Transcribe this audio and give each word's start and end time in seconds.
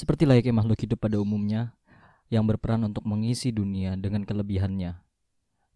Seperti 0.00 0.24
layaknya 0.24 0.56
makhluk 0.56 0.80
hidup 0.80 0.96
pada 0.96 1.20
umumnya 1.20 1.76
yang 2.32 2.48
berperan 2.48 2.80
untuk 2.88 3.04
mengisi 3.04 3.52
dunia 3.52 4.00
dengan 4.00 4.24
kelebihannya. 4.24 4.96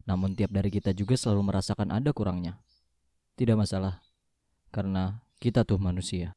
Namun 0.08 0.32
tiap 0.32 0.48
dari 0.48 0.72
kita 0.72 0.96
juga 0.96 1.12
selalu 1.12 1.52
merasakan 1.52 1.92
ada 1.92 2.08
kurangnya. 2.16 2.56
Tidak 3.36 3.52
masalah, 3.52 4.00
karena 4.72 5.20
kita 5.44 5.68
tuh 5.68 5.76
manusia. 5.76 6.32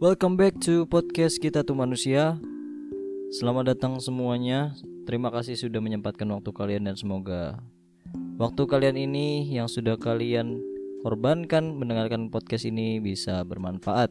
Welcome 0.00 0.40
back 0.40 0.56
to 0.64 0.88
podcast 0.88 1.36
kita 1.36 1.60
tuh 1.60 1.76
manusia. 1.76 2.40
Selamat 3.30 3.70
datang 3.70 4.02
semuanya. 4.02 4.74
Terima 5.06 5.30
kasih 5.30 5.54
sudah 5.54 5.78
menyempatkan 5.78 6.26
waktu 6.34 6.50
kalian 6.50 6.90
dan 6.90 6.98
semoga 6.98 7.62
waktu 8.42 8.66
kalian 8.66 8.98
ini 8.98 9.46
yang 9.54 9.70
sudah 9.70 9.94
kalian 9.94 10.58
korbankan 11.06 11.78
mendengarkan 11.78 12.26
podcast 12.26 12.66
ini 12.66 12.98
bisa 12.98 13.46
bermanfaat. 13.46 14.10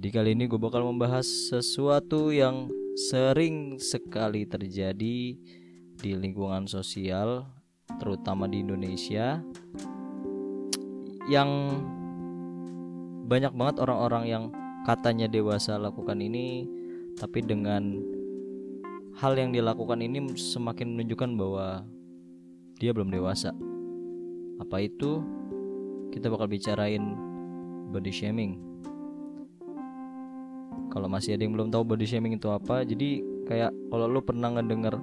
Jadi 0.00 0.08
kali 0.08 0.32
ini 0.32 0.48
gue 0.48 0.56
bakal 0.56 0.80
membahas 0.80 1.28
sesuatu 1.28 2.32
yang 2.32 2.72
sering 2.96 3.76
sekali 3.76 4.48
terjadi 4.48 5.36
di 6.00 6.10
lingkungan 6.16 6.64
sosial, 6.64 7.44
terutama 8.00 8.48
di 8.48 8.64
Indonesia, 8.64 9.44
yang 11.28 11.84
banyak 13.28 13.52
banget 13.52 13.76
orang-orang 13.84 14.24
yang 14.24 14.44
katanya 14.88 15.28
dewasa 15.28 15.76
lakukan 15.76 16.24
ini 16.24 16.64
tapi 17.14 17.42
dengan 17.42 18.02
hal 19.18 19.38
yang 19.38 19.54
dilakukan 19.54 20.02
ini 20.02 20.34
semakin 20.34 20.94
menunjukkan 20.98 21.30
bahwa 21.38 21.86
dia 22.78 22.90
belum 22.90 23.14
dewasa. 23.14 23.54
Apa 24.58 24.82
itu? 24.82 25.22
Kita 26.10 26.30
bakal 26.30 26.50
bicarain 26.50 27.14
body 27.90 28.10
shaming. 28.10 28.58
Kalau 30.90 31.10
masih 31.10 31.34
ada 31.34 31.42
yang 31.42 31.54
belum 31.58 31.74
tahu 31.74 31.82
body 31.82 32.06
shaming 32.06 32.38
itu 32.38 32.46
apa 32.50 32.86
jadi 32.86 33.18
kayak 33.50 33.74
kalau 33.90 34.06
lu 34.06 34.22
pernah 34.22 34.54
ngedenger 34.54 34.94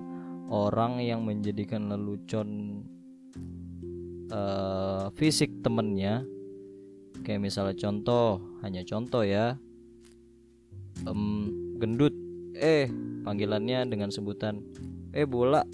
orang 0.47 1.03
yang 1.03 1.27
menjadikan 1.27 1.91
lelucon 1.91 2.79
uh, 4.31 5.11
fisik 5.15 5.51
temennya 5.59 6.23
kayak 7.27 7.43
misalnya 7.43 7.75
contoh 7.75 8.39
hanya 8.63 8.83
contoh 8.87 9.23
ya. 9.23 9.59
Um, 11.07 11.60
gendut. 11.81 12.13
Eh. 12.53 12.85
Panggilannya 13.25 13.89
dengan 13.89 14.13
sebutan 14.13 14.61
eh 15.17 15.25
bola. 15.25 15.65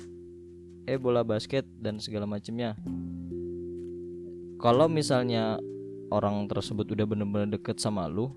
Eh 0.87 0.95
bola 0.95 1.27
basket 1.27 1.67
dan 1.83 1.99
segala 1.99 2.23
macamnya 2.23 2.79
kalau 4.57 4.89
misalnya 4.89 5.61
orang 6.09 6.49
tersebut 6.49 6.89
udah 6.97 7.05
bener-bener 7.05 7.61
deket 7.61 7.77
sama 7.77 8.09
lu 8.09 8.33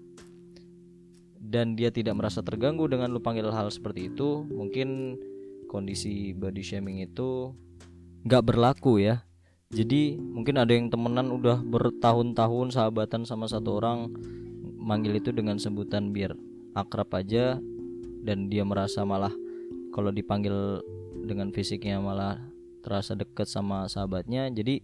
dan 1.40 1.74
dia 1.74 1.88
tidak 1.88 2.20
merasa 2.20 2.44
terganggu 2.44 2.84
dengan 2.86 3.08
lu 3.08 3.24
panggil 3.24 3.48
hal 3.48 3.72
seperti 3.72 4.12
itu 4.12 4.44
mungkin 4.52 5.16
kondisi 5.64 6.36
body 6.36 6.60
shaming 6.60 7.00
itu 7.00 7.56
nggak 8.28 8.44
berlaku 8.44 9.00
ya. 9.00 9.24
Jadi 9.70 10.18
mungkin 10.18 10.58
ada 10.58 10.74
yang 10.74 10.90
temenan 10.90 11.30
udah 11.30 11.62
bertahun-tahun 11.62 12.74
sahabatan 12.74 13.22
sama 13.22 13.46
satu 13.46 13.78
orang 13.78 14.10
manggil 14.76 15.14
itu 15.14 15.30
dengan 15.30 15.62
sebutan 15.62 16.10
biar 16.10 16.34
akrab 16.76 17.10
aja 17.16 17.58
dan 18.22 18.52
dia 18.52 18.62
merasa 18.62 19.02
malah 19.02 19.32
kalau 19.90 20.14
dipanggil 20.14 20.80
dengan 21.26 21.50
fisiknya 21.50 21.98
malah 21.98 22.38
terasa 22.80 23.12
dekat 23.12 23.44
sama 23.44 23.84
sahabatnya 23.90 24.48
jadi 24.48 24.80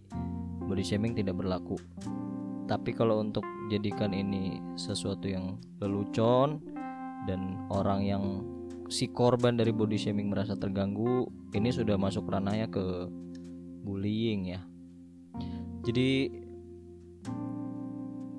body 0.67 0.83
shaming 0.83 1.15
tidak 1.15 1.39
berlaku. 1.39 1.79
Tapi 2.67 2.91
kalau 2.91 3.23
untuk 3.23 3.47
jadikan 3.71 4.11
ini 4.11 4.59
sesuatu 4.75 5.31
yang 5.31 5.55
lelucon 5.79 6.59
dan 7.23 7.55
orang 7.71 8.03
yang 8.03 8.23
si 8.91 9.07
korban 9.07 9.55
dari 9.55 9.71
body 9.71 9.95
shaming 9.95 10.27
merasa 10.27 10.59
terganggu 10.59 11.27
ini 11.55 11.71
sudah 11.71 11.95
masuk 11.95 12.27
ranahnya 12.27 12.67
ke 12.67 13.07
bullying 13.87 14.51
ya. 14.51 14.61
Jadi 15.87 16.27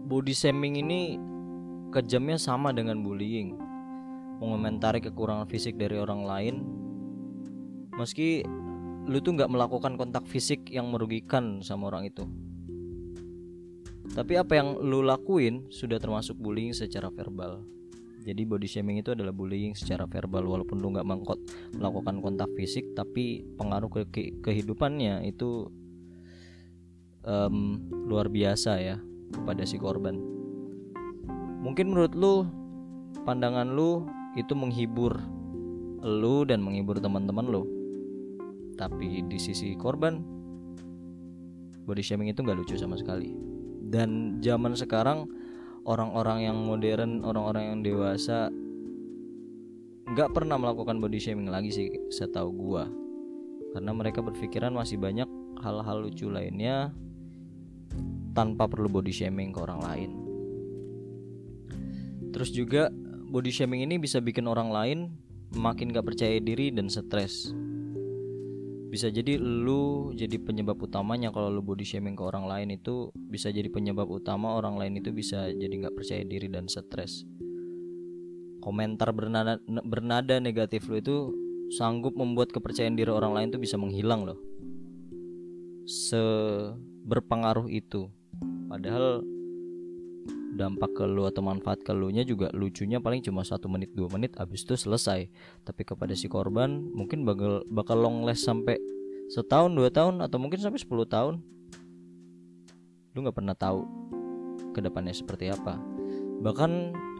body 0.04 0.34
shaming 0.36 0.84
ini 0.84 1.16
kejamnya 1.88 2.36
sama 2.36 2.72
dengan 2.72 3.00
bullying 3.00 3.56
mengomentari 4.38 5.02
kekurangan 5.02 5.50
fisik 5.50 5.74
dari 5.76 5.98
orang 5.98 6.22
lain. 6.22 6.54
Meski 7.98 8.46
lu 9.08 9.18
tuh 9.18 9.34
nggak 9.34 9.50
melakukan 9.50 9.98
kontak 9.98 10.24
fisik 10.30 10.70
yang 10.70 10.94
merugikan 10.94 11.58
sama 11.64 11.90
orang 11.90 12.06
itu. 12.06 12.24
Tapi 14.14 14.40
apa 14.40 14.56
yang 14.56 14.78
lu 14.80 15.04
lakuin 15.04 15.68
sudah 15.68 16.00
termasuk 16.00 16.38
bullying 16.38 16.72
secara 16.72 17.12
verbal. 17.12 17.60
Jadi 18.22 18.44
body 18.44 18.68
shaming 18.68 19.00
itu 19.00 19.16
adalah 19.16 19.32
bullying 19.32 19.72
secara 19.72 20.04
verbal 20.04 20.44
walaupun 20.44 20.76
lu 20.78 20.92
nggak 20.92 21.06
melakukan 21.76 22.20
kontak 22.20 22.50
fisik 22.58 22.92
tapi 22.92 23.40
pengaruh 23.56 23.88
ke 23.88 24.04
kehidupannya 24.44 25.24
itu 25.24 25.72
um, 27.24 27.88
luar 28.04 28.28
biasa 28.28 28.72
ya 28.84 28.96
kepada 29.32 29.64
si 29.64 29.80
korban. 29.80 30.37
Mungkin 31.58 31.90
menurut 31.90 32.14
lu 32.14 32.34
pandangan 33.26 33.66
lu 33.66 34.06
itu 34.38 34.54
menghibur 34.54 35.18
lu 36.02 36.46
dan 36.46 36.62
menghibur 36.62 37.02
teman-teman 37.02 37.46
lu. 37.50 37.62
Tapi 38.78 39.26
di 39.26 39.38
sisi 39.42 39.74
korban 39.74 40.22
body 41.82 42.02
shaming 42.04 42.30
itu 42.30 42.44
nggak 42.44 42.58
lucu 42.62 42.78
sama 42.78 42.94
sekali. 42.94 43.34
Dan 43.88 44.38
zaman 44.44 44.76
sekarang 44.78 45.26
orang-orang 45.88 46.46
yang 46.46 46.58
modern, 46.62 47.24
orang-orang 47.24 47.74
yang 47.74 47.78
dewasa 47.80 48.52
nggak 50.08 50.32
pernah 50.32 50.56
melakukan 50.56 51.00
body 51.00 51.20
shaming 51.20 51.52
lagi 51.52 51.68
sih 51.68 51.88
setahu 52.08 52.48
gua 52.56 52.88
karena 53.76 53.92
mereka 53.92 54.24
berpikiran 54.24 54.72
masih 54.72 54.96
banyak 54.96 55.28
hal-hal 55.60 56.00
lucu 56.00 56.32
lainnya 56.32 56.96
tanpa 58.32 58.64
perlu 58.64 58.88
body 58.88 59.12
shaming 59.12 59.52
ke 59.52 59.60
orang 59.60 59.80
lain. 59.84 60.27
Terus 62.38 62.54
juga 62.54 62.86
body 63.34 63.50
shaming 63.50 63.82
ini 63.82 63.98
bisa 63.98 64.22
bikin 64.22 64.46
orang 64.46 64.70
lain 64.70 65.10
makin 65.58 65.90
gak 65.90 66.06
percaya 66.06 66.38
diri 66.38 66.70
dan 66.70 66.86
stres. 66.86 67.50
Bisa 68.94 69.10
jadi 69.10 69.42
lu 69.42 70.14
jadi 70.14 70.38
penyebab 70.38 70.78
utamanya 70.78 71.34
kalau 71.34 71.50
lu 71.50 71.66
body 71.66 71.82
shaming 71.82 72.14
ke 72.14 72.22
orang 72.22 72.46
lain 72.46 72.78
itu 72.78 73.10
bisa 73.18 73.50
jadi 73.50 73.66
penyebab 73.66 74.06
utama 74.06 74.54
orang 74.54 74.78
lain 74.78 75.02
itu 75.02 75.10
bisa 75.10 75.50
jadi 75.50 75.90
gak 75.90 75.98
percaya 75.98 76.22
diri 76.22 76.46
dan 76.46 76.70
stres. 76.70 77.26
Komentar 78.62 79.10
bernada, 79.10 79.58
bernada 79.82 80.38
negatif 80.38 80.86
lu 80.86 81.02
itu 81.02 81.34
sanggup 81.74 82.14
membuat 82.14 82.54
kepercayaan 82.54 82.94
diri 82.94 83.10
orang 83.10 83.34
lain 83.34 83.50
itu 83.50 83.58
bisa 83.58 83.74
menghilang 83.74 84.22
loh. 84.22 84.38
Seberpengaruh 85.90 87.66
itu 87.66 88.06
padahal 88.70 89.26
dampak 90.56 90.96
ke 90.96 91.04
lu 91.04 91.28
atau 91.28 91.44
manfaat 91.44 91.84
ke 91.84 91.92
lu 91.92 92.08
nya 92.08 92.24
juga 92.24 92.48
lucunya 92.56 93.02
paling 93.02 93.20
cuma 93.20 93.44
satu 93.44 93.68
menit 93.68 93.92
dua 93.92 94.08
menit 94.08 94.32
abis 94.40 94.64
itu 94.64 94.74
selesai. 94.78 95.28
Tapi 95.66 95.82
kepada 95.84 96.16
si 96.16 96.30
korban 96.30 96.88
mungkin 96.94 97.28
bakal 97.28 97.66
bakal 97.68 98.00
long 98.00 98.24
last 98.24 98.48
sampai 98.48 98.80
setahun 99.28 99.74
dua 99.76 99.92
tahun 99.92 100.24
atau 100.24 100.40
mungkin 100.40 100.60
sampai 100.60 100.80
10 100.80 100.88
tahun. 101.04 101.34
Lu 103.12 103.18
nggak 103.24 103.36
pernah 103.36 103.56
tahu 103.56 103.84
ke 104.72 104.80
depannya 104.80 105.12
seperti 105.12 105.52
apa. 105.52 105.76
Bahkan 106.38 106.72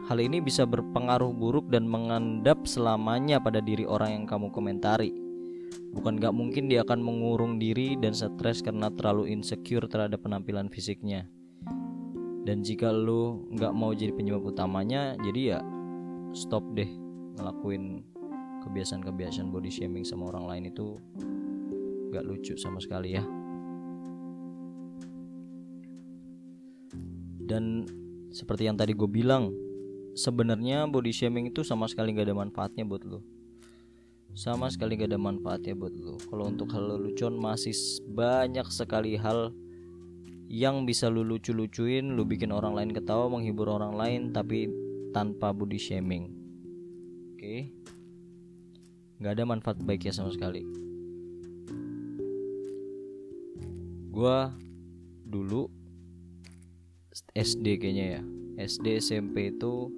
hal 0.07 0.17
ini 0.17 0.39
bisa 0.39 0.63
berpengaruh 0.63 1.35
buruk 1.35 1.67
dan 1.69 1.85
mengendap 1.85 2.63
selamanya 2.65 3.37
pada 3.37 3.59
diri 3.59 3.83
orang 3.83 4.15
yang 4.15 4.25
kamu 4.25 4.49
komentari. 4.49 5.11
Bukan 5.89 6.17
gak 6.21 6.33
mungkin 6.33 6.69
dia 6.69 6.81
akan 6.85 7.01
mengurung 7.01 7.57
diri 7.61 7.97
dan 7.97 8.13
stres 8.13 8.61
karena 8.61 8.89
terlalu 8.93 9.29
insecure 9.29 9.85
terhadap 9.85 10.21
penampilan 10.21 10.69
fisiknya 10.69 11.29
dan 12.49 12.65
jika 12.65 12.89
lu 12.89 13.45
nggak 13.53 13.69
mau 13.77 13.93
jadi 13.93 14.09
penyebab 14.09 14.49
utamanya 14.49 15.13
jadi 15.21 15.41
ya 15.53 15.59
stop 16.33 16.65
deh 16.73 16.89
ngelakuin 17.37 18.01
kebiasaan-kebiasaan 18.65 19.53
body 19.53 19.69
shaming 19.69 20.01
sama 20.01 20.33
orang 20.33 20.49
lain 20.49 20.63
itu 20.73 20.97
nggak 22.09 22.25
lucu 22.25 22.57
sama 22.57 22.81
sekali 22.81 23.13
ya. 23.13 23.23
Dan 27.45 27.85
seperti 28.33 28.65
yang 28.65 28.81
tadi 28.81 28.97
gue 28.97 29.05
bilang 29.05 29.53
sebenarnya 30.17 30.89
body 30.89 31.13
shaming 31.13 31.53
itu 31.53 31.61
sama 31.61 31.85
sekali 31.85 32.17
nggak 32.17 32.33
ada 32.33 32.37
manfaatnya 32.49 32.81
buat 32.81 33.05
lo 33.05 33.21
sama 34.37 34.69
sekali 34.73 34.93
gak 34.93 35.09
ada 35.09 35.17
manfaatnya 35.17 35.73
buat 35.73 35.93
lo 35.97 36.21
kalau 36.29 36.53
untuk 36.53 36.69
hal 36.69 36.85
lelucon 36.85 37.33
masih 37.41 37.73
banyak 38.13 38.65
sekali 38.69 39.17
hal 39.17 39.49
yang 40.49 40.89
bisa 40.89 41.13
lu 41.13 41.21
lucu-lucuin, 41.21 42.17
lu 42.17 42.25
bikin 42.25 42.49
orang 42.49 42.73
lain 42.73 42.89
ketawa, 42.89 43.29
menghibur 43.29 43.69
orang 43.69 43.93
lain 43.93 44.21
tapi 44.33 44.65
tanpa 45.13 45.53
body 45.53 45.77
shaming. 45.77 46.33
Oke. 47.37 47.37
Okay? 47.37 47.61
nggak 49.19 49.35
ada 49.35 49.43
manfaat 49.43 49.77
baiknya 49.83 50.15
sama 50.15 50.31
sekali 50.31 50.63
gue 54.09 54.37
dulu 55.27 55.67
SD 57.35 57.83
kayaknya 57.83 58.05
ya 58.19 58.21
SD 58.63 59.03
SMP 59.03 59.51
itu 59.51 59.91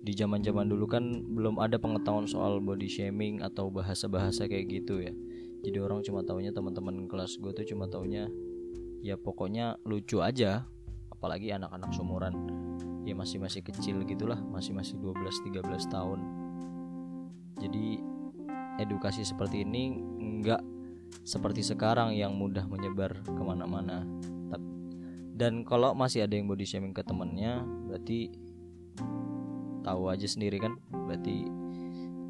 di 0.00 0.16
zaman 0.16 0.40
zaman 0.40 0.72
dulu 0.72 0.88
kan 0.88 1.04
belum 1.36 1.60
ada 1.60 1.76
pengetahuan 1.76 2.24
soal 2.24 2.64
body 2.64 2.88
shaming 2.88 3.44
atau 3.44 3.68
bahasa-bahasa 3.68 4.48
kayak 4.48 4.72
gitu 4.72 5.04
ya 5.04 5.12
jadi 5.60 5.84
orang 5.84 6.00
cuma 6.00 6.24
taunya 6.24 6.48
teman-teman 6.48 7.04
kelas 7.12 7.36
gue 7.36 7.52
tuh 7.52 7.68
cuma 7.68 7.92
taunya 7.92 8.24
ya 9.00 9.16
pokoknya 9.20 9.80
lucu 9.84 10.20
aja. 10.20 10.64
Apalagi 11.10 11.52
anak-anak 11.52 11.92
sumuran 11.92 12.32
ya 13.04 13.12
masih 13.12 13.40
masih 13.40 13.60
kecil 13.60 14.00
gitulah. 14.08 14.40
Masih 14.40 14.72
masih 14.72 14.96
12 14.96 15.20
13 15.52 15.92
tahun. 15.92 16.20
Jadi 17.60 18.00
edukasi 18.80 19.20
seperti 19.26 19.68
ini 19.68 20.00
nggak 20.40 20.62
seperti 21.26 21.60
sekarang 21.60 22.16
yang 22.16 22.32
mudah 22.32 22.64
menyebar 22.64 23.20
ke 23.20 23.42
mana-mana. 23.42 24.06
Dan 25.40 25.64
kalau 25.64 25.96
masih 25.96 26.28
ada 26.28 26.36
yang 26.36 26.44
body 26.44 26.68
shaming 26.68 26.92
ke 26.92 27.00
temennya 27.00 27.64
berarti 27.88 28.28
tahu 29.80 30.12
aja 30.12 30.28
sendiri 30.28 30.60
kan? 30.60 30.76
Berarti 30.92 31.48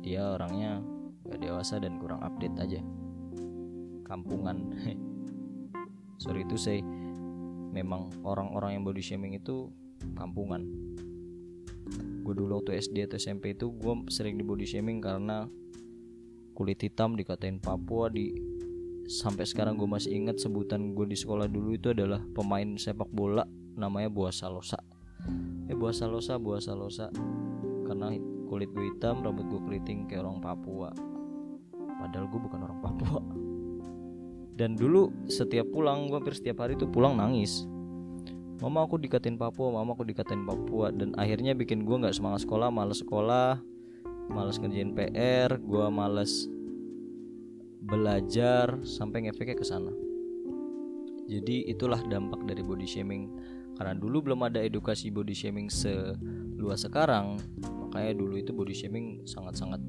dia 0.01 0.39
orangnya 0.39 0.79
gak 1.27 1.43
dewasa 1.43 1.83
dan 1.83 1.99
kurang 1.99 2.23
update 2.23 2.57
aja. 2.63 2.81
Kampungan 4.07 4.75
sorry 6.21 6.45
itu 6.45 6.61
saya 6.61 6.85
memang 7.73 8.13
orang-orang 8.21 8.77
yang 8.77 8.85
body 8.85 9.01
shaming 9.01 9.33
itu 9.41 9.73
kampungan. 10.13 10.69
Gue 12.21 12.37
dulu 12.37 12.61
waktu 12.61 12.77
SD 12.77 13.09
atau 13.09 13.17
SMP 13.17 13.57
itu 13.57 13.73
gue 13.73 14.07
sering 14.13 14.37
di 14.37 14.45
body 14.45 14.69
shaming 14.69 15.01
karena 15.01 15.49
kulit 16.53 16.77
hitam 16.85 17.17
dikatain 17.17 17.57
Papua 17.57 18.13
di 18.13 18.37
sampai 19.09 19.49
sekarang 19.49 19.81
gue 19.81 19.89
masih 19.89 20.13
ingat 20.13 20.39
sebutan 20.39 20.93
gue 20.93 21.09
di 21.09 21.17
sekolah 21.17 21.49
dulu 21.49 21.75
itu 21.75 21.91
adalah 21.91 22.23
pemain 22.37 22.79
sepak 22.79 23.11
bola 23.11 23.43
namanya 23.75 24.07
Buah 24.13 24.31
Salosa 24.31 24.79
eh 25.67 25.75
Buah 25.75 25.91
Salosa 25.91 26.39
Buah 26.39 26.63
Salosa 26.63 27.11
karena 27.89 28.15
kulit 28.47 28.71
gue 28.71 28.87
hitam 28.93 29.25
rambut 29.25 29.49
gue 29.51 29.61
keriting 29.67 30.07
kayak 30.07 30.23
orang 30.23 30.39
Papua. 30.39 30.91
Padahal 31.99 32.29
gue 32.29 32.41
bukan 32.45 32.61
orang 32.67 32.79
Papua 32.85 33.19
dan 34.61 34.77
dulu 34.77 35.09
setiap 35.25 35.65
pulang 35.73 36.13
gue 36.13 36.21
hampir 36.21 36.37
setiap 36.37 36.61
hari 36.61 36.77
tuh 36.77 36.93
pulang 36.93 37.17
nangis 37.17 37.65
mama 38.61 38.85
aku 38.85 39.01
dikatain 39.01 39.41
Papua 39.41 39.73
mama 39.73 39.97
aku 39.97 40.05
dikatain 40.05 40.45
Papua 40.45 40.93
dan 40.93 41.17
akhirnya 41.17 41.57
bikin 41.57 41.89
gue 41.89 41.97
nggak 41.97 42.13
semangat 42.13 42.45
sekolah 42.45 42.69
males 42.69 43.01
sekolah 43.01 43.57
males 44.29 44.61
ngerjain 44.61 44.93
PR 44.93 45.57
gue 45.57 45.87
males 45.89 46.45
belajar 47.81 48.77
sampai 48.85 49.27
ngefeknya 49.27 49.57
ke 49.57 49.65
sana. 49.65 49.93
Jadi 51.27 51.67
itulah 51.71 52.01
dampak 52.05 52.45
dari 52.45 52.61
body 52.61 52.87
shaming. 52.87 53.33
Karena 53.81 53.97
dulu 53.97 54.31
belum 54.31 54.45
ada 54.45 54.61
edukasi 54.61 55.09
body 55.09 55.33
shaming 55.33 55.73
seluas 55.73 56.85
sekarang, 56.85 57.41
makanya 57.65 58.13
dulu 58.21 58.37
itu 58.37 58.53
body 58.53 58.77
shaming 58.77 59.25
sangat-sangat 59.25 59.81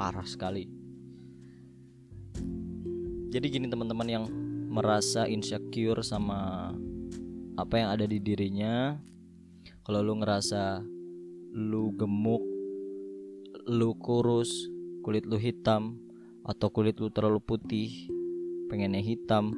parah 0.00 0.24
sekali. 0.24 0.79
Jadi 3.30 3.46
gini 3.46 3.66
teman-teman 3.70 4.08
yang 4.10 4.24
merasa 4.70 5.30
insecure 5.30 6.02
sama 6.02 6.70
apa 7.54 7.74
yang 7.78 7.88
ada 7.94 8.04
di 8.06 8.18
dirinya, 8.18 8.98
kalau 9.86 10.02
lu 10.02 10.18
ngerasa 10.18 10.82
lu 11.54 11.94
gemuk, 11.94 12.42
lu 13.70 13.94
kurus, 14.02 14.50
kulit 15.06 15.26
lu 15.30 15.38
hitam, 15.38 15.98
atau 16.42 16.74
kulit 16.74 16.98
lu 16.98 17.06
terlalu 17.12 17.38
putih 17.38 18.10
pengennya 18.70 19.02
hitam 19.02 19.54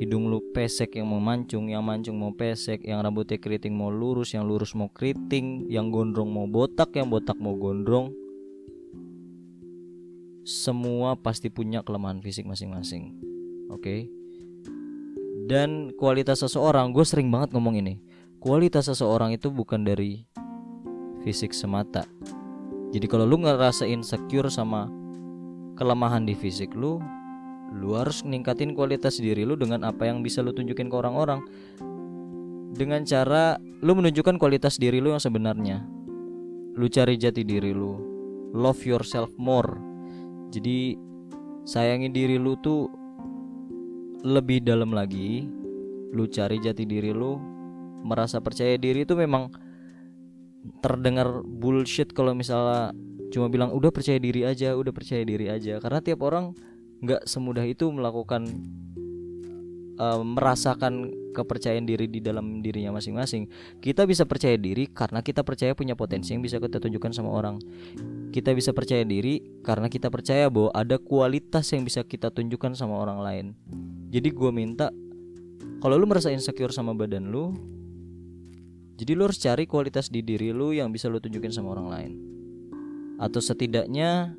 hidung 0.00 0.30
lu 0.30 0.40
pesek 0.54 0.96
yang 0.96 1.10
mau 1.10 1.20
mancung 1.20 1.68
yang 1.68 1.84
mancung 1.84 2.16
mau 2.16 2.32
pesek 2.32 2.80
yang 2.86 3.04
rambutnya 3.04 3.36
keriting 3.36 3.76
mau 3.76 3.92
lurus 3.92 4.32
yang 4.32 4.48
lurus 4.48 4.72
mau 4.72 4.88
keriting 4.88 5.68
yang 5.68 5.92
gondrong 5.92 6.32
mau 6.32 6.48
botak 6.48 6.96
yang 6.96 7.12
botak 7.12 7.36
mau 7.36 7.52
gondrong 7.58 8.14
semua 10.42 11.14
pasti 11.14 11.48
punya 11.48 11.86
kelemahan 11.86 12.18
fisik 12.18 12.46
masing-masing 12.46 13.14
oke? 13.70 13.82
Okay? 13.82 14.00
dan 15.46 15.90
kualitas 15.98 16.40
seseorang 16.40 16.94
gue 16.94 17.02
sering 17.02 17.28
banget 17.28 17.50
ngomong 17.52 17.76
ini 17.78 17.98
kualitas 18.38 18.86
seseorang 18.86 19.34
itu 19.34 19.50
bukan 19.50 19.86
dari 19.86 20.26
fisik 21.22 21.54
semata. 21.54 22.02
Jadi 22.92 23.06
kalau 23.06 23.24
lu 23.24 23.40
ngerasa 23.40 23.86
insecure 23.86 24.50
sama 24.50 24.90
kelemahan 25.78 26.26
di 26.26 26.34
fisik 26.34 26.74
lu 26.74 26.98
lu 27.72 27.96
harus 27.96 28.20
ningkatin 28.26 28.76
kualitas 28.76 29.16
diri 29.16 29.48
lu 29.48 29.56
dengan 29.56 29.86
apa 29.86 30.04
yang 30.10 30.20
bisa 30.20 30.44
lu 30.44 30.52
tunjukin 30.52 30.90
ke 30.90 30.96
orang-orang. 30.98 31.40
Dengan 32.72 33.04
cara 33.04 33.56
lu 33.84 33.92
menunjukkan 33.96 34.36
kualitas 34.36 34.76
diri 34.76 34.98
lu 34.98 35.14
yang 35.14 35.22
sebenarnya. 35.22 35.84
Lu 36.76 36.88
cari 36.88 37.16
jati 37.16 37.44
diri 37.44 37.72
lu. 37.72 37.96
Love 38.52 38.84
yourself 38.84 39.32
more 39.40 39.91
jadi 40.52 41.00
sayangi 41.64 42.12
diri 42.12 42.36
lu 42.36 42.60
tuh 42.60 42.92
lebih 44.20 44.60
dalam 44.60 44.92
lagi. 44.92 45.48
Lu 46.12 46.28
cari 46.28 46.60
jati 46.60 46.84
diri 46.84 47.08
lu 47.10 47.40
merasa 48.04 48.36
percaya 48.44 48.76
diri 48.76 49.08
itu 49.08 49.16
memang 49.16 49.48
terdengar 50.84 51.40
bullshit 51.40 52.12
kalau 52.12 52.36
misalnya 52.36 52.92
cuma 53.32 53.48
bilang 53.48 53.72
udah 53.72 53.88
percaya 53.88 54.20
diri 54.20 54.44
aja 54.44 54.76
udah 54.76 54.92
percaya 54.92 55.24
diri 55.24 55.48
aja. 55.48 55.80
Karena 55.80 56.04
tiap 56.04 56.20
orang 56.20 56.52
nggak 57.00 57.24
semudah 57.24 57.64
itu 57.64 57.88
melakukan 57.88 58.44
uh, 60.02 60.20
merasakan 60.26 61.14
kepercayaan 61.30 61.86
diri 61.86 62.10
di 62.10 62.18
dalam 62.18 62.60
dirinya 62.60 62.98
masing-masing. 62.98 63.46
Kita 63.78 64.02
bisa 64.04 64.26
percaya 64.26 64.58
diri 64.58 64.90
karena 64.90 65.22
kita 65.22 65.46
percaya 65.46 65.72
punya 65.78 65.94
potensi 65.94 66.34
yang 66.34 66.42
bisa 66.42 66.58
kita 66.58 66.82
tunjukkan 66.82 67.14
sama 67.14 67.30
orang. 67.30 67.62
Kita 68.34 68.50
bisa 68.52 68.74
percaya 68.74 69.06
diri 69.06 69.62
karena 69.62 69.86
kita 69.86 70.10
percaya 70.10 70.50
bahwa 70.50 70.74
ada 70.74 70.98
kualitas 70.98 71.70
yang 71.70 71.86
bisa 71.86 72.02
kita 72.02 72.34
tunjukkan 72.34 72.74
sama 72.74 72.98
orang 72.98 73.18
lain. 73.22 73.46
Jadi 74.10 74.28
gue 74.34 74.50
minta 74.50 74.90
kalau 75.78 75.96
lu 75.98 76.04
merasa 76.10 76.34
insecure 76.34 76.74
sama 76.74 76.92
badan 76.92 77.30
lu 77.30 77.54
jadi 78.98 79.18
lu 79.18 79.26
harus 79.26 79.40
cari 79.40 79.64
kualitas 79.66 80.12
di 80.12 80.20
diri 80.20 80.52
lu 80.52 80.70
yang 80.76 80.92
bisa 80.92 81.08
lu 81.08 81.18
tunjukin 81.18 81.50
sama 81.54 81.74
orang 81.78 81.88
lain. 81.88 82.12
Atau 83.22 83.38
setidaknya 83.38 84.34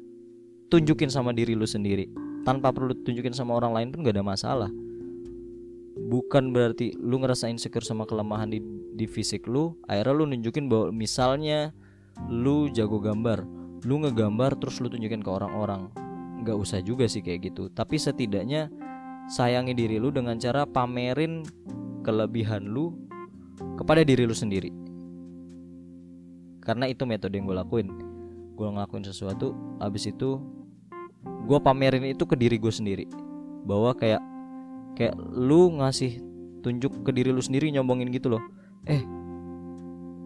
tunjukin 0.68 1.10
sama 1.10 1.32
diri 1.32 1.58
lu 1.58 1.66
sendiri. 1.66 2.12
Tanpa 2.44 2.76
perlu 2.76 2.92
tunjukin 2.92 3.32
sama 3.32 3.56
orang 3.56 3.72
lain 3.72 3.88
pun 3.96 4.04
gak 4.04 4.20
ada 4.20 4.24
masalah 4.24 4.83
bukan 5.94 6.52
berarti 6.54 6.98
lu 6.98 7.22
ngerasa 7.22 7.50
insecure 7.50 7.86
sama 7.86 8.10
kelemahan 8.10 8.50
di, 8.50 8.60
di 8.98 9.06
fisik 9.06 9.46
lu 9.46 9.78
akhirnya 9.86 10.14
lu 10.14 10.26
nunjukin 10.30 10.66
bahwa 10.66 10.90
misalnya 10.90 11.74
lu 12.30 12.70
jago 12.74 12.98
gambar 12.98 13.64
lu 13.84 14.00
ngegambar 14.00 14.56
terus 14.58 14.80
lu 14.80 14.88
tunjukin 14.88 15.20
ke 15.20 15.30
orang-orang. 15.30 15.92
Nggak 16.44 16.58
usah 16.60 16.80
juga 16.84 17.08
sih 17.08 17.20
kayak 17.20 17.54
gitu. 17.54 17.68
Tapi 17.72 18.00
setidaknya 18.00 18.72
sayangi 19.32 19.76
diri 19.76 20.00
lu 20.00 20.12
dengan 20.12 20.40
cara 20.40 20.64
pamerin 20.64 21.44
kelebihan 22.04 22.68
lu 22.68 22.96
kepada 23.80 24.04
diri 24.04 24.24
lu 24.24 24.36
sendiri. 24.36 24.72
Karena 26.64 26.88
itu 26.88 27.04
metode 27.04 27.36
yang 27.36 27.48
gue 27.48 27.60
lakuin. 27.60 27.88
Gue 28.56 28.68
ngelakuin 28.72 29.04
sesuatu 29.04 29.52
abis 29.84 30.08
itu 30.08 30.40
gue 31.24 31.60
pamerin 31.60 32.08
itu 32.08 32.24
ke 32.24 32.40
diri 32.40 32.56
gue 32.56 32.72
sendiri. 32.72 33.06
Bahwa 33.68 33.92
kayak 33.96 34.24
kayak 34.94 35.18
lu 35.18 35.80
ngasih 35.82 36.22
tunjuk 36.64 37.04
ke 37.04 37.12
diri 37.12 37.30
lu 37.34 37.44
sendiri 37.44 37.70
nyombongin 37.74 38.10
gitu 38.14 38.32
loh. 38.34 38.44
Eh 38.88 39.02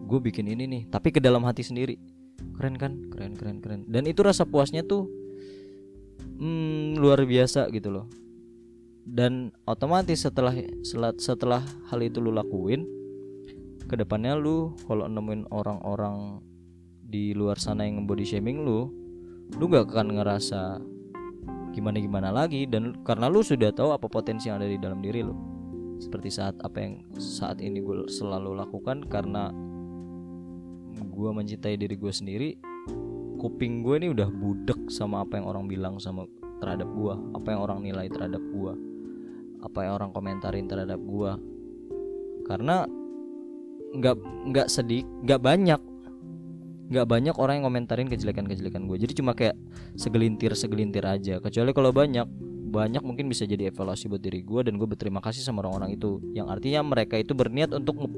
gue 0.08 0.20
bikin 0.24 0.48
ini 0.48 0.64
nih 0.64 0.82
tapi 0.88 1.12
ke 1.12 1.20
dalam 1.20 1.44
hati 1.44 1.66
sendiri. 1.66 1.98
Keren 2.54 2.78
kan? 2.78 3.10
Keren 3.10 3.34
keren 3.34 3.58
keren. 3.58 3.80
Dan 3.90 4.06
itu 4.06 4.22
rasa 4.22 4.46
puasnya 4.46 4.86
tuh 4.86 5.10
hmm, 6.38 6.98
luar 6.98 7.22
biasa 7.26 7.68
gitu 7.74 7.90
loh. 7.90 8.06
Dan 9.08 9.56
otomatis 9.64 10.20
setelah 10.20 10.52
setelah, 11.16 11.64
hal 11.88 12.00
itu 12.04 12.20
lu 12.20 12.28
lakuin 12.28 12.84
ke 13.88 13.96
depannya 13.96 14.36
lu 14.36 14.76
kalau 14.84 15.08
nemuin 15.08 15.48
orang-orang 15.48 16.44
di 17.08 17.32
luar 17.32 17.56
sana 17.56 17.88
yang 17.88 18.04
body 18.04 18.20
shaming 18.28 18.60
lu 18.60 18.92
lu 19.56 19.64
gak 19.72 19.88
akan 19.88 20.12
ngerasa 20.12 20.76
gimana 21.78 22.02
gimana 22.02 22.28
lagi 22.34 22.66
dan 22.66 22.98
karena 23.06 23.30
lu 23.30 23.40
sudah 23.40 23.70
tahu 23.70 23.94
apa 23.94 24.10
potensi 24.10 24.50
yang 24.50 24.58
ada 24.58 24.66
di 24.66 24.78
dalam 24.78 24.98
diri 24.98 25.22
lu. 25.22 25.34
Seperti 25.98 26.30
saat 26.30 26.54
apa 26.62 26.78
yang 26.78 27.02
saat 27.18 27.58
ini 27.62 27.82
gue 27.82 28.06
selalu 28.10 28.54
lakukan 28.58 29.06
karena 29.06 29.50
gue 30.98 31.30
mencintai 31.34 31.74
diri 31.74 31.98
gue 31.98 32.12
sendiri 32.14 32.50
kuping 33.38 33.86
gue 33.86 34.02
ini 34.02 34.10
udah 34.10 34.30
budek 34.30 34.90
sama 34.90 35.22
apa 35.22 35.38
yang 35.38 35.46
orang 35.46 35.64
bilang 35.70 35.94
sama 36.02 36.26
terhadap 36.58 36.90
gue 36.90 37.14
apa 37.38 37.48
yang 37.54 37.60
orang 37.62 37.78
nilai 37.86 38.06
terhadap 38.10 38.42
gue 38.42 38.72
apa 39.62 39.78
yang 39.82 39.92
orang 39.98 40.10
komentarin 40.10 40.66
terhadap 40.66 40.98
gue 40.98 41.30
karena 42.46 42.86
nggak 43.94 44.16
nggak 44.54 44.68
sedih 44.68 45.06
nggak 45.22 45.40
banyak 45.42 45.80
nggak 46.88 47.06
banyak 47.06 47.36
orang 47.36 47.60
yang 47.60 47.66
komentarin 47.68 48.08
kejelekan-kejelekan 48.08 48.88
gue. 48.88 48.96
Jadi 48.96 49.12
cuma 49.20 49.36
kayak 49.36 49.54
segelintir 49.94 50.56
segelintir 50.56 51.04
aja. 51.04 51.36
Kecuali 51.38 51.70
kalau 51.76 51.92
banyak 51.92 52.24
banyak 52.68 53.00
mungkin 53.00 53.28
bisa 53.32 53.48
jadi 53.48 53.72
evaluasi 53.72 54.12
buat 54.12 54.20
diri 54.20 54.44
gue 54.44 54.60
dan 54.68 54.76
gue 54.76 54.88
berterima 54.88 55.20
kasih 55.20 55.44
sama 55.44 55.64
orang-orang 55.64 55.96
itu. 55.96 56.20
Yang 56.32 56.48
artinya 56.58 56.80
mereka 56.84 57.20
itu 57.20 57.32
berniat 57.36 57.72
untuk 57.76 58.08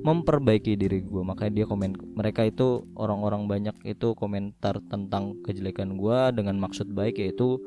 memperbaiki 0.00 0.76
diri 0.76 1.04
gue. 1.04 1.22
Makanya 1.24 1.52
dia 1.62 1.66
komen 1.68 2.16
mereka 2.16 2.44
itu 2.48 2.84
orang-orang 2.96 3.48
banyak 3.48 3.76
itu 3.84 4.16
komentar 4.16 4.80
tentang 4.88 5.40
kejelekan 5.44 5.96
gue 5.96 6.18
dengan 6.36 6.56
maksud 6.60 6.92
baik 6.92 7.20
yaitu 7.20 7.60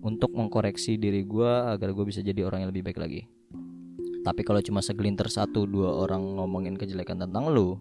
untuk 0.00 0.32
mengkoreksi 0.32 0.96
diri 0.96 1.24
gue 1.28 1.52
agar 1.76 1.92
gue 1.92 2.04
bisa 2.08 2.24
jadi 2.24 2.48
orang 2.48 2.64
yang 2.64 2.70
lebih 2.72 2.88
baik 2.88 3.00
lagi. 3.00 3.28
Tapi 4.20 4.44
kalau 4.44 4.60
cuma 4.60 4.84
segelintir 4.84 5.32
satu 5.32 5.64
dua 5.64 5.96
orang 5.96 6.20
ngomongin 6.36 6.76
kejelekan 6.76 7.24
tentang 7.24 7.48
lu 7.48 7.80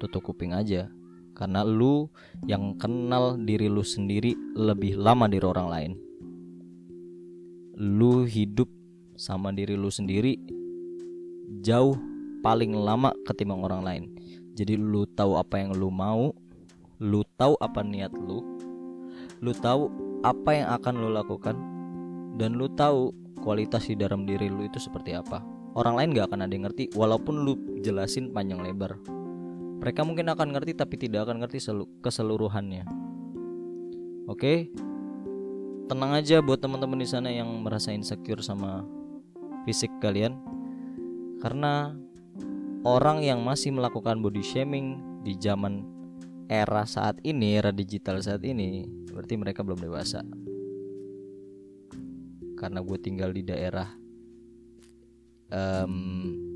tutup 0.00 0.24
kuping 0.32 0.56
aja 0.56 0.88
karena 1.36 1.62
lu 1.62 2.08
yang 2.48 2.74
kenal 2.80 3.36
diri 3.36 3.68
lu 3.68 3.84
sendiri 3.84 4.32
lebih 4.56 4.96
lama 4.96 5.28
dari 5.28 5.44
orang 5.44 5.68
lain 5.68 5.92
lu 7.76 8.24
hidup 8.24 8.66
sama 9.20 9.52
diri 9.52 9.76
lu 9.76 9.92
sendiri 9.92 10.40
jauh 11.60 11.96
paling 12.40 12.72
lama 12.72 13.12
ketimbang 13.28 13.60
orang 13.60 13.82
lain. 13.84 14.04
Jadi 14.56 14.76
lu 14.76 15.04
tahu 15.06 15.36
apa 15.36 15.60
yang 15.60 15.76
lu 15.76 15.92
mau, 15.92 16.32
lu 17.00 17.22
tahu 17.36 17.54
apa 17.60 17.84
niat 17.84 18.12
lu, 18.12 18.42
lu 19.44 19.52
tahu 19.56 19.88
apa 20.24 20.50
yang 20.52 20.68
akan 20.80 20.94
lu 21.00 21.08
lakukan, 21.12 21.56
dan 22.40 22.56
lu 22.56 22.68
tahu 22.72 23.12
kualitas 23.40 23.88
di 23.88 23.96
dalam 23.96 24.24
diri 24.28 24.48
lu 24.48 24.66
itu 24.66 24.80
seperti 24.80 25.16
apa. 25.16 25.40
Orang 25.78 25.96
lain 25.96 26.10
gak 26.18 26.34
akan 26.34 26.44
ada 26.44 26.52
yang 26.52 26.66
ngerti 26.66 26.90
walaupun 26.98 27.46
lu 27.46 27.54
jelasin 27.78 28.34
panjang 28.34 28.58
lebar. 28.58 28.98
Mereka 29.80 30.04
mungkin 30.04 30.28
akan 30.28 30.52
ngerti 30.52 30.76
tapi 30.76 31.00
tidak 31.00 31.24
akan 31.24 31.40
ngerti 31.40 31.64
keseluruhannya. 32.04 32.84
Oke, 34.28 34.68
tenang 35.88 36.12
aja 36.14 36.44
buat 36.44 36.60
teman-teman 36.60 37.00
di 37.00 37.08
sana 37.08 37.32
yang 37.32 37.48
merasa 37.64 37.90
insecure 37.90 38.44
sama 38.44 38.84
fisik 39.64 39.88
kalian. 40.04 40.36
Karena 41.40 41.96
orang 42.84 43.24
yang 43.24 43.40
masih 43.40 43.72
melakukan 43.72 44.20
body 44.20 44.44
shaming 44.44 45.00
di 45.24 45.32
zaman 45.40 45.88
era 46.50 46.84
saat 46.84 47.16
ini 47.24 47.56
era 47.56 47.72
digital 47.72 48.20
saat 48.20 48.44
ini 48.44 48.84
berarti 49.08 49.34
mereka 49.40 49.64
belum 49.64 49.80
dewasa. 49.80 50.20
Karena 52.60 52.84
gue 52.84 52.98
tinggal 53.00 53.32
di 53.32 53.40
daerah 53.40 53.88
um, 55.48 55.94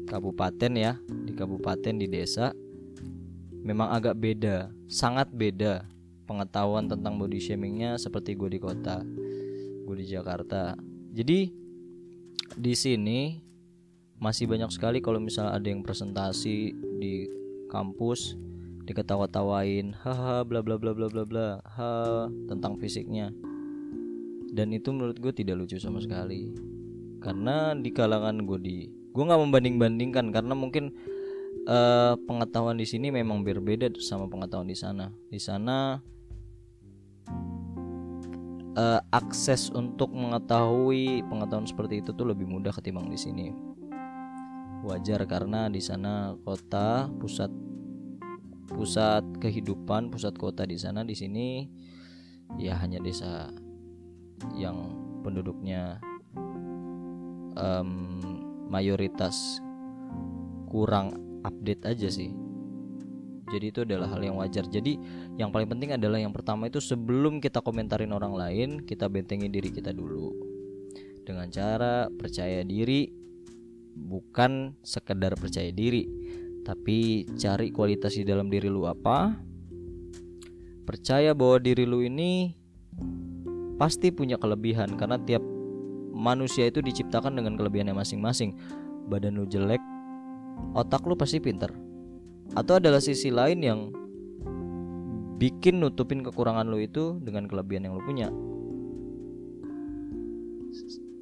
kabupaten 0.04 0.72
ya 0.76 0.92
di 1.00 1.32
kabupaten 1.32 1.94
di 1.96 2.06
desa 2.06 2.52
memang 3.64 3.88
agak 3.96 4.14
beda 4.20 4.68
sangat 4.92 5.32
beda 5.32 5.88
pengetahuan 6.28 6.84
tentang 6.84 7.16
body 7.16 7.40
shamingnya 7.40 7.96
seperti 7.96 8.36
gue 8.36 8.52
di 8.52 8.60
kota 8.60 9.00
gue 9.84 9.96
di 10.00 10.06
Jakarta. 10.08 10.76
Jadi 11.12 11.52
di 12.56 12.74
sini 12.76 13.40
masih 14.20 14.48
banyak 14.48 14.72
sekali 14.72 15.04
kalau 15.04 15.20
misalnya 15.20 15.56
ada 15.56 15.68
yang 15.68 15.84
presentasi 15.84 16.72
di 17.00 17.28
kampus 17.68 18.36
diketawa-tawain 18.84 19.96
haha 20.04 20.44
bla 20.44 20.60
bla 20.60 20.76
bla 20.76 20.92
bla 20.92 21.08
bla 21.08 21.24
bla 21.24 21.48
ha 21.64 22.26
tentang 22.48 22.76
fisiknya. 22.80 23.32
Dan 24.54 24.70
itu 24.70 24.92
menurut 24.94 25.18
gue 25.18 25.32
tidak 25.34 25.60
lucu 25.60 25.76
sama 25.80 25.98
sekali. 25.98 26.54
Karena 27.20 27.72
di 27.76 27.90
kalangan 27.92 28.44
gue 28.44 28.58
di 28.60 28.78
gue 29.14 29.22
nggak 29.24 29.40
membanding 29.40 29.76
bandingkan 29.78 30.34
karena 30.34 30.52
mungkin 30.58 30.90
uh, 31.68 32.14
pengetahuan 32.26 32.76
di 32.76 32.86
sini 32.86 33.14
memang 33.14 33.46
berbeda 33.46 33.92
sama 34.02 34.26
pengetahuan 34.26 34.68
di 34.68 34.76
sana 34.76 35.10
di 35.30 35.40
sana 35.40 36.02
uh, 38.74 39.00
akses 39.14 39.70
untuk 39.72 40.10
mengetahui 40.12 41.22
pengetahuan 41.26 41.66
seperti 41.66 42.02
itu 42.02 42.10
tuh 42.14 42.26
lebih 42.28 42.46
mudah 42.46 42.74
ketimbang 42.74 43.08
di 43.08 43.18
sini. 43.18 43.46
Wajar 44.84 45.24
karena 45.24 45.72
di 45.72 45.80
sana 45.80 46.36
kota 46.44 47.08
pusat 47.16 47.48
pusat 48.68 49.24
kehidupan, 49.40 50.12
pusat 50.12 50.36
kota 50.36 50.68
di 50.68 50.76
sana 50.76 51.06
di 51.06 51.16
sini 51.16 51.64
ya 52.60 52.76
hanya 52.76 53.00
desa 53.00 53.48
yang 54.52 54.92
penduduknya 55.24 56.04
um, 57.56 58.20
mayoritas 58.68 59.64
kurang 60.68 61.16
update 61.44 61.84
aja 61.84 62.08
sih. 62.08 62.32
Jadi 63.52 63.70
itu 63.70 63.80
adalah 63.84 64.08
hal 64.10 64.24
yang 64.24 64.40
wajar. 64.40 64.64
Jadi 64.66 64.96
yang 65.36 65.52
paling 65.52 65.68
penting 65.68 65.94
adalah 65.94 66.16
yang 66.16 66.32
pertama 66.32 66.66
itu 66.66 66.80
sebelum 66.80 67.38
kita 67.38 67.60
komentarin 67.60 68.10
orang 68.10 68.34
lain 68.34 68.68
kita 68.82 69.06
bentengin 69.06 69.52
diri 69.52 69.68
kita 69.70 69.92
dulu. 69.92 70.32
Dengan 71.24 71.48
cara 71.52 72.08
percaya 72.08 72.64
diri 72.64 73.12
bukan 73.94 74.74
sekedar 74.82 75.38
percaya 75.38 75.70
diri 75.70 76.08
tapi 76.64 77.28
cari 77.36 77.70
kualitas 77.70 78.16
di 78.16 78.24
dalam 78.24 78.48
diri 78.48 78.72
lu 78.72 78.88
apa. 78.88 79.36
Percaya 80.84 81.36
bahwa 81.36 81.60
diri 81.60 81.84
lu 81.84 82.00
ini 82.00 82.56
pasti 83.76 84.08
punya 84.08 84.40
kelebihan 84.40 84.96
karena 84.96 85.20
tiap 85.20 85.44
manusia 86.12 86.68
itu 86.68 86.80
diciptakan 86.80 87.36
dengan 87.36 87.60
kelebihannya 87.60 87.92
masing-masing. 87.92 88.56
Badan 89.08 89.36
lu 89.36 89.44
jelek 89.44 89.80
otak 90.74 91.06
lu 91.06 91.14
pasti 91.14 91.38
pinter. 91.38 91.70
Atau 92.54 92.78
adalah 92.78 93.00
sisi 93.00 93.32
lain 93.32 93.60
yang 93.64 93.80
bikin 95.40 95.82
nutupin 95.82 96.22
kekurangan 96.22 96.68
lo 96.68 96.78
itu 96.78 97.18
dengan 97.22 97.50
kelebihan 97.50 97.90
yang 97.90 97.94
lo 97.98 98.02
punya. 98.04 98.28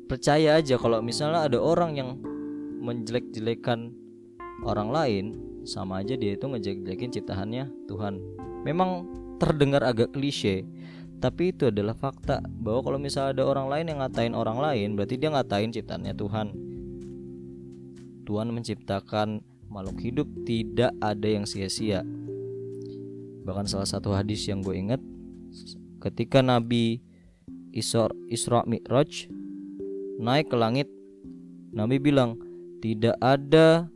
Percaya 0.09 0.61
aja 0.61 0.77
kalau 0.77 1.01
misalnya 1.01 1.49
ada 1.49 1.57
orang 1.57 1.97
yang 1.97 2.11
menjelek-jelekan 2.83 3.95
orang 4.69 4.89
lain 4.93 5.25
sama 5.65 6.05
aja 6.05 6.19
dia 6.19 6.37
itu 6.37 6.45
ngejelek-jelekin 6.45 7.11
ciptaannya 7.17 7.65
Tuhan. 7.89 8.21
Memang 8.69 9.09
terdengar 9.41 9.83
agak 9.83 10.13
klise 10.13 10.69
tapi 11.23 11.55
itu 11.55 11.71
adalah 11.71 11.95
fakta 11.95 12.43
bahwa 12.43 12.83
kalau 12.83 12.99
misalnya 12.99 13.31
ada 13.39 13.45
orang 13.47 13.71
lain 13.71 13.87
yang 13.95 13.99
ngatain 14.03 14.35
orang 14.35 14.59
lain 14.59 14.89
berarti 14.99 15.15
dia 15.15 15.31
ngatain 15.31 15.71
ciptaannya 15.71 16.15
Tuhan 16.19 16.47
Tuhan 18.23 18.55
menciptakan 18.55 19.43
makhluk 19.73 19.99
hidup 20.03 20.29
tidak 20.45 20.93
ada 21.01 21.29
yang 21.29 21.49
sia-sia. 21.49 22.05
Bahkan 23.43 23.67
salah 23.67 23.89
satu 23.89 24.15
hadis 24.15 24.47
yang 24.47 24.63
gue 24.63 24.77
ingat 24.79 25.03
ketika 26.03 26.43
Nabi 26.43 27.03
Isra, 27.73 28.63
Mi'raj 28.69 29.27
naik 30.21 30.53
ke 30.53 30.57
langit 30.61 30.89
Nabi 31.73 31.97
bilang 31.97 32.37
tidak 32.85 33.17
ada 33.19 33.89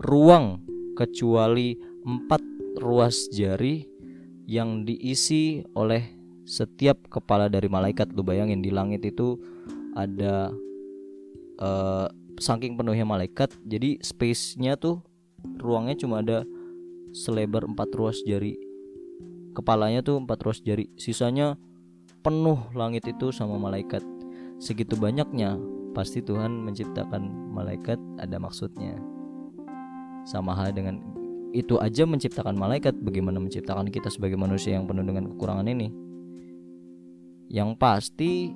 ruang 0.00 0.64
kecuali 0.96 1.76
empat 2.06 2.40
ruas 2.80 3.28
jari 3.28 3.84
yang 4.48 4.88
diisi 4.88 5.60
oleh 5.76 6.02
setiap 6.48 7.06
kepala 7.06 7.46
dari 7.46 7.68
malaikat 7.68 8.10
lu 8.16 8.24
bayangin 8.24 8.64
di 8.64 8.72
langit 8.72 9.04
itu 9.04 9.38
ada 9.94 10.50
uh, 11.60 12.08
saking 12.40 12.74
penuhnya 12.80 13.04
malaikat 13.04 13.52
jadi 13.68 14.00
space-nya 14.00 14.80
tuh 14.80 15.04
ruangnya 15.60 15.94
cuma 16.00 16.24
ada 16.24 16.48
selebar 17.12 17.68
empat 17.68 17.92
ruas 17.94 18.18
jari. 18.24 18.56
Kepalanya 19.52 20.00
tuh 20.00 20.16
empat 20.22 20.40
ruas 20.46 20.58
jari 20.64 20.88
sisanya 20.96 21.60
penuh 22.24 22.58
langit 22.72 23.04
itu 23.04 23.28
sama 23.34 23.60
malaikat. 23.60 24.00
Segitu 24.56 24.96
banyaknya 24.96 25.60
pasti 25.92 26.22
Tuhan 26.24 26.64
menciptakan 26.64 27.52
malaikat 27.52 27.98
ada 28.16 28.36
maksudnya. 28.40 28.96
Sama 30.24 30.54
hal 30.54 30.72
dengan 30.72 31.00
itu 31.50 31.76
aja 31.82 32.06
menciptakan 32.06 32.54
malaikat 32.54 32.94
bagaimana 33.02 33.42
menciptakan 33.42 33.90
kita 33.90 34.06
sebagai 34.06 34.38
manusia 34.38 34.78
yang 34.78 34.86
penuh 34.86 35.02
dengan 35.02 35.34
kekurangan 35.34 35.66
ini? 35.66 35.88
Yang 37.50 37.70
pasti 37.82 38.54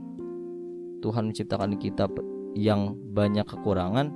Tuhan 1.02 1.34
menciptakan 1.34 1.74
kita 1.74 2.06
yang 2.54 2.94
banyak 3.12 3.44
kekurangan 3.44 4.10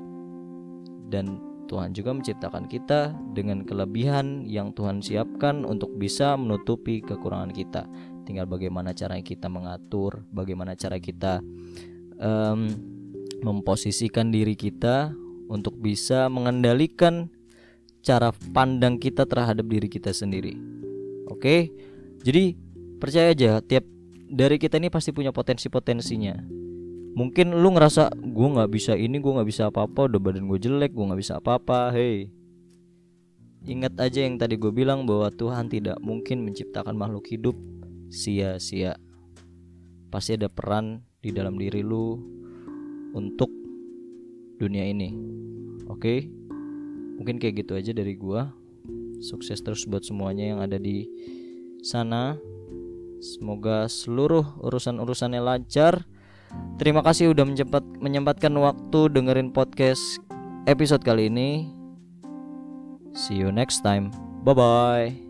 dan 1.10 1.42
Tuhan 1.68 1.92
juga 1.92 2.16
menciptakan 2.16 2.64
kita 2.64 3.12
dengan 3.36 3.60
kelebihan 3.62 4.48
yang 4.48 4.72
Tuhan 4.72 5.04
siapkan 5.04 5.68
untuk 5.68 6.00
bisa 6.00 6.32
menutupi 6.40 7.04
kekurangan 7.04 7.52
kita. 7.52 7.84
Tinggal 8.24 8.48
bagaimana 8.48 8.96
cara 8.96 9.20
kita 9.20 9.52
mengatur, 9.52 10.24
bagaimana 10.32 10.72
cara 10.72 10.96
kita 10.96 11.44
um, 12.16 12.72
memposisikan 13.44 14.32
diri 14.32 14.56
kita 14.56 15.12
untuk 15.52 15.76
bisa 15.76 16.32
mengendalikan 16.32 17.28
cara 18.00 18.32
pandang 18.56 18.96
kita 18.96 19.28
terhadap 19.28 19.68
diri 19.68 19.92
kita 19.92 20.16
sendiri. 20.16 20.56
Oke, 21.28 21.68
jadi 22.24 22.56
percaya 22.96 23.36
aja, 23.36 23.60
tiap 23.60 23.84
dari 24.28 24.56
kita 24.56 24.80
ini 24.80 24.88
pasti 24.88 25.12
punya 25.12 25.32
potensi-potensinya 25.32 26.58
mungkin 27.18 27.50
lu 27.58 27.74
ngerasa 27.74 28.14
gue 28.14 28.48
nggak 28.54 28.70
bisa 28.70 28.94
ini 28.94 29.18
gue 29.18 29.32
nggak 29.34 29.48
bisa 29.50 29.74
apa-apa 29.74 30.06
udah 30.06 30.20
badan 30.22 30.46
gue 30.46 30.58
jelek 30.62 30.94
gue 30.94 31.02
nggak 31.02 31.18
bisa 31.18 31.42
apa-apa 31.42 31.90
hey 31.90 32.30
ingat 33.66 33.98
aja 33.98 34.22
yang 34.22 34.38
tadi 34.38 34.54
gue 34.54 34.70
bilang 34.70 35.02
bahwa 35.02 35.34
Tuhan 35.34 35.66
tidak 35.66 35.98
mungkin 35.98 36.46
menciptakan 36.46 36.94
makhluk 36.94 37.26
hidup 37.26 37.58
sia-sia. 38.08 38.96
Pasti 40.08 40.36
ada 40.40 40.48
peran 40.48 41.04
di 41.20 41.30
dalam 41.32 41.60
diri 41.60 41.84
lu 41.84 42.16
untuk 43.12 43.52
dunia 44.56 44.88
ini. 44.88 45.12
Oke? 45.92 46.24
Mungkin 47.20 47.36
kayak 47.36 47.64
gitu 47.64 47.72
aja 47.76 47.92
dari 47.92 48.16
gua. 48.16 48.48
Sukses 49.20 49.60
terus 49.60 49.84
buat 49.84 50.06
semuanya 50.06 50.56
yang 50.56 50.60
ada 50.64 50.80
di 50.80 51.04
sana. 51.84 52.38
Semoga 53.18 53.90
seluruh 53.90 54.62
urusan-urusannya 54.62 55.42
lancar. 55.42 56.06
Terima 56.78 57.02
kasih 57.02 57.34
udah 57.34 57.42
menyempat, 57.42 57.84
menyempatkan 57.98 58.54
waktu 58.54 59.10
dengerin 59.10 59.50
podcast 59.50 60.00
episode 60.70 61.02
kali 61.02 61.26
ini. 61.26 61.74
See 63.16 63.34
you 63.34 63.50
next 63.50 63.82
time. 63.82 64.14
Bye 64.46 64.54
bye. 64.54 65.27